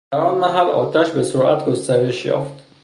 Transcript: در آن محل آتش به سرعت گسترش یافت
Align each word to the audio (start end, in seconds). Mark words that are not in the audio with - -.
در 0.11 0.19
آن 0.21 0.37
محل 0.37 0.65
آتش 0.69 1.09
به 1.11 1.23
سرعت 1.23 1.65
گسترش 1.65 2.25
یافت 2.25 2.63